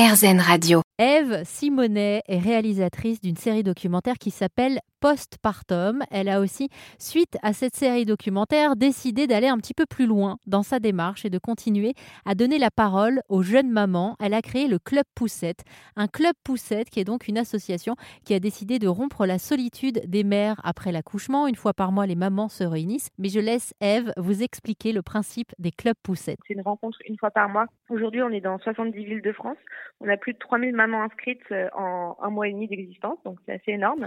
RZN 0.00 0.40
Radio. 0.40 0.89
Eve 1.02 1.44
Simonet 1.44 2.20
est 2.28 2.38
réalisatrice 2.40 3.22
d'une 3.22 3.38
série 3.38 3.62
documentaire 3.62 4.18
qui 4.18 4.30
s'appelle 4.30 4.80
Postpartum. 5.00 6.02
Elle 6.10 6.28
a 6.28 6.40
aussi, 6.40 6.68
suite 6.98 7.38
à 7.42 7.54
cette 7.54 7.74
série 7.74 8.04
documentaire, 8.04 8.76
décidé 8.76 9.26
d'aller 9.26 9.48
un 9.48 9.56
petit 9.56 9.72
peu 9.72 9.86
plus 9.86 10.06
loin 10.06 10.36
dans 10.46 10.62
sa 10.62 10.78
démarche 10.78 11.24
et 11.24 11.30
de 11.30 11.38
continuer 11.38 11.94
à 12.26 12.34
donner 12.34 12.58
la 12.58 12.70
parole 12.70 13.22
aux 13.30 13.40
jeunes 13.40 13.70
mamans. 13.70 14.14
Elle 14.20 14.34
a 14.34 14.42
créé 14.42 14.68
le 14.68 14.78
Club 14.78 15.06
Poussette, 15.14 15.64
un 15.96 16.06
club 16.06 16.34
Poussette 16.44 16.90
qui 16.90 17.00
est 17.00 17.04
donc 17.04 17.28
une 17.28 17.38
association 17.38 17.96
qui 18.26 18.34
a 18.34 18.38
décidé 18.38 18.78
de 18.78 18.86
rompre 18.86 19.24
la 19.24 19.38
solitude 19.38 20.02
des 20.06 20.22
mères 20.22 20.60
après 20.64 20.92
l'accouchement. 20.92 21.46
Une 21.46 21.56
fois 21.56 21.72
par 21.72 21.92
mois, 21.92 22.04
les 22.04 22.14
mamans 22.14 22.50
se 22.50 22.62
réunissent. 22.62 23.08
Mais 23.16 23.30
je 23.30 23.40
laisse 23.40 23.72
Eve 23.80 24.12
vous 24.18 24.42
expliquer 24.42 24.92
le 24.92 25.00
principe 25.00 25.52
des 25.58 25.70
clubs 25.70 25.96
Poussette. 26.02 26.40
C'est 26.46 26.52
une 26.52 26.60
rencontre 26.60 26.98
une 27.08 27.16
fois 27.16 27.30
par 27.30 27.48
mois. 27.48 27.64
Aujourd'hui, 27.88 28.22
on 28.22 28.28
est 28.28 28.42
dans 28.42 28.58
70 28.58 29.02
villes 29.02 29.22
de 29.22 29.32
France. 29.32 29.56
On 30.02 30.08
a 30.10 30.18
plus 30.18 30.34
de 30.34 30.38
3000 30.38 30.74
mamans 30.74 30.89
inscrites 30.94 31.50
euh, 31.52 31.68
en 31.74 32.16
un 32.20 32.30
mois 32.30 32.48
et 32.48 32.52
demi 32.52 32.68
d'existence, 32.68 33.22
donc 33.24 33.38
c'est 33.46 33.52
assez 33.52 33.72
énorme. 33.72 34.06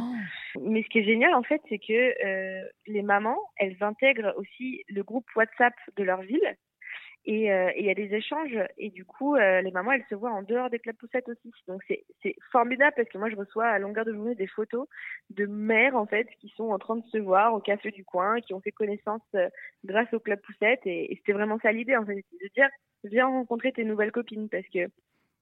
Oh. 0.55 0.59
Mais 0.61 0.83
ce 0.83 0.89
qui 0.89 0.99
est 0.99 1.03
génial, 1.03 1.33
en 1.33 1.43
fait, 1.43 1.61
c'est 1.69 1.79
que 1.79 2.25
euh, 2.25 2.67
les 2.87 3.01
mamans, 3.01 3.39
elles 3.57 3.77
intègrent 3.81 4.33
aussi 4.37 4.83
le 4.89 5.03
groupe 5.03 5.27
WhatsApp 5.35 5.73
de 5.97 6.03
leur 6.03 6.21
ville. 6.21 6.57
Et 7.25 7.53
euh, 7.53 7.71
il 7.77 7.85
y 7.85 7.89
a 7.89 7.93
des 7.93 8.13
échanges. 8.13 8.57
Et 8.77 8.89
du 8.89 9.05
coup, 9.05 9.35
euh, 9.35 9.61
les 9.61 9.71
mamans, 9.71 9.93
elles 9.93 10.03
se 10.09 10.15
voient 10.15 10.33
en 10.33 10.43
dehors 10.43 10.69
des 10.69 10.79
clubs 10.79 10.97
poussettes 10.97 11.29
aussi. 11.29 11.53
Donc 11.67 11.81
c'est 11.87 12.35
formidable 12.51 12.93
parce 12.97 13.07
que 13.07 13.17
moi, 13.17 13.29
je 13.29 13.37
reçois 13.37 13.67
à 13.67 13.79
longueur 13.79 14.03
de 14.03 14.13
journée 14.13 14.35
des 14.35 14.47
photos 14.47 14.87
de 15.29 15.45
mères, 15.45 15.95
en 15.95 16.05
fait, 16.05 16.27
qui 16.41 16.49
sont 16.49 16.69
en 16.71 16.79
train 16.79 16.97
de 16.97 17.05
se 17.05 17.17
voir 17.17 17.53
au 17.53 17.59
café 17.59 17.91
du 17.91 18.03
coin, 18.03 18.41
qui 18.41 18.53
ont 18.53 18.59
fait 18.59 18.71
connaissance 18.71 19.21
grâce 19.85 20.13
au 20.13 20.19
club 20.19 20.41
poussette. 20.41 20.81
Et, 20.85 21.13
et 21.13 21.15
c'était 21.15 21.31
vraiment 21.31 21.59
ça 21.59 21.71
l'idée, 21.71 21.95
en 21.95 22.05
fait, 22.05 22.15
de 22.15 22.49
dire, 22.53 22.67
viens 23.05 23.27
rencontrer 23.27 23.71
tes 23.71 23.85
nouvelles 23.85 24.11
copines 24.11 24.49
parce 24.49 24.67
que 24.67 24.89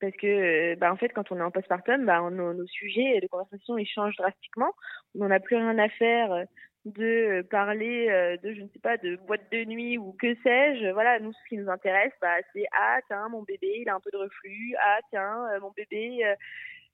parce 0.02 0.16
que 0.18 0.76
bah 0.76 0.92
en 0.92 0.98
fait 0.98 1.10
quand 1.10 1.32
on 1.32 1.38
est 1.38 1.44
en 1.44 1.52
postpartum 1.52 2.06
bah 2.06 2.20
nos, 2.32 2.54
nos 2.54 2.68
sujets 2.68 3.20
de 3.22 3.28
conversation 3.28 3.78
ils 3.78 3.88
changent 3.88 4.18
drastiquement. 4.18 4.72
On 5.16 5.20
n'en 5.20 5.32
a 5.32 5.40
plus 5.40 5.56
rien 5.56 5.78
à 5.78 5.90
faire 5.90 6.46
de 6.86 7.44
parler 7.52 8.08
de 8.44 8.54
je 8.54 8.62
ne 8.62 8.68
sais 8.70 8.80
pas 8.80 8.98
de 8.98 9.16
boîte 9.28 9.52
de 9.52 9.64
nuit 9.66 9.98
ou 9.98 10.14
que 10.14 10.34
sais-je. 10.44 10.92
Voilà 10.92 11.20
nous 11.20 11.32
ce 11.32 11.50
qui 11.50 11.58
nous 11.58 11.70
intéresse 11.70 12.14
bah 12.22 12.36
c'est 12.54 12.66
ah 12.74 13.00
tiens 13.08 13.30
mon 13.30 13.44
bébé 13.44 13.82
il 13.82 13.90
a 13.90 13.96
un 13.96 14.00
peu 14.00 14.10
de 14.12 14.18
reflux. 14.18 14.76
Ah 14.80 15.00
tiens 15.12 15.60
mon 15.62 15.72
bébé 15.72 16.26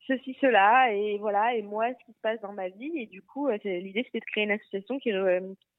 ceci 0.08 0.38
cela 0.40 0.92
et 0.92 1.18
voilà 1.18 1.56
et 1.56 1.62
moi 1.62 1.88
ce 1.94 2.06
qui 2.06 2.14
se 2.14 2.22
passe 2.22 2.42
dans 2.42 2.53
ma 2.53 2.68
vie. 2.70 2.92
Et 2.96 3.06
du 3.08 3.22
coup 3.22 3.50
l'idée 3.64 4.03
c'était 4.06 4.20
de 4.20 4.26
créer 4.26 4.44
une 4.44 4.52
association 4.52 5.00
qui 5.00 5.12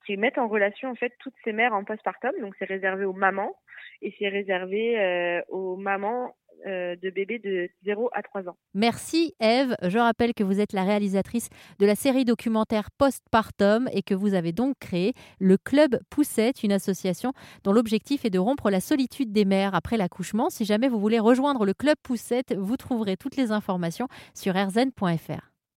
qui 0.06 0.16
mette 0.16 0.38
en 0.38 0.48
relation 0.48 0.90
en 0.90 0.94
fait 0.94 1.12
toutes 1.20 1.34
ces 1.44 1.52
mères 1.52 1.74
en 1.74 1.84
postpartum. 1.84 2.32
Donc 2.40 2.54
c'est 2.58 2.64
réservé 2.64 3.04
aux 3.04 3.12
mamans. 3.12 3.54
Et 4.00 4.14
c'est 4.18 4.28
réservé 4.28 4.98
euh, 4.98 5.42
aux 5.48 5.76
mamans 5.76 6.26
euh, 6.28 6.47
de 6.66 7.10
bébés 7.10 7.38
de 7.38 7.68
0 7.84 8.10
à 8.12 8.22
3 8.22 8.48
ans. 8.48 8.56
Merci 8.74 9.34
Eve. 9.40 9.74
Je 9.82 9.98
rappelle 9.98 10.34
que 10.34 10.44
vous 10.44 10.60
êtes 10.60 10.72
la 10.72 10.84
réalisatrice 10.84 11.48
de 11.78 11.86
la 11.86 11.94
série 11.94 12.24
documentaire 12.24 12.90
Postpartum 12.96 13.88
et 13.92 14.02
que 14.02 14.14
vous 14.14 14.34
avez 14.34 14.52
donc 14.52 14.74
créé 14.80 15.14
le 15.38 15.56
Club 15.56 15.98
Poussette, 16.10 16.62
une 16.62 16.72
association 16.72 17.32
dont 17.64 17.72
l'objectif 17.72 18.24
est 18.24 18.30
de 18.30 18.38
rompre 18.38 18.70
la 18.70 18.80
solitude 18.80 19.32
des 19.32 19.44
mères 19.44 19.74
après 19.74 19.96
l'accouchement. 19.96 20.50
Si 20.50 20.64
jamais 20.64 20.88
vous 20.88 21.00
voulez 21.00 21.18
rejoindre 21.18 21.64
le 21.64 21.74
Club 21.74 21.96
Poussette, 22.02 22.54
vous 22.56 22.76
trouverez 22.76 23.16
toutes 23.16 23.36
les 23.36 23.52
informations 23.52 24.08
sur 24.34 24.54
rzn.fr. 24.54 25.57